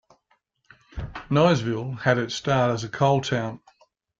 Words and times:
Nyesville 1.29 1.99
had 1.99 2.17
it 2.17 2.31
start 2.31 2.71
as 2.71 2.83
a 2.83 2.89
coal 2.89 3.21
town. 3.21 3.59